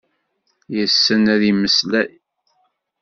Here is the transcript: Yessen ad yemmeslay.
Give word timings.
Yessen 0.75 1.23
ad 1.33 1.41
yemmeslay. 1.45 2.11